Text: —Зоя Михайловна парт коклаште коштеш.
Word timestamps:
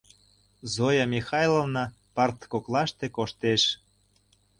—Зоя 0.73 1.05
Михайловна 1.15 1.83
парт 2.15 2.39
коклаште 2.51 3.05
коштеш. 3.17 3.63